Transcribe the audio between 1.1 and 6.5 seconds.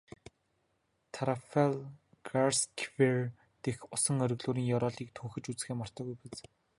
Трафальгарсквер дэх усан оргилуурын ёроолыг төнхөж үзэхээ мартаагүй биз?